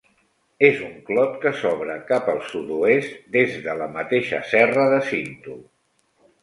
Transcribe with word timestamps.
És 0.69 0.79
un 0.85 0.95
clot 1.09 1.35
que 1.43 1.51
s'obre 1.59 1.97
cap 2.13 2.31
al 2.33 2.41
sud-oest 2.53 3.21
des 3.37 3.61
de 3.69 3.79
la 3.83 3.93
mateixa 4.01 4.43
Serra 4.55 4.89
de 4.97 5.03
Cinto. 5.13 5.63